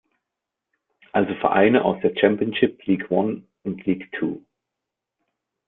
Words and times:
Also 1.11 1.35
Vereine 1.35 1.85
aus 1.85 2.01
der 2.01 2.17
Championship, 2.17 2.83
League 2.87 3.11
One 3.11 3.43
und 3.61 3.85
League 3.85 4.11
Two. 4.13 4.41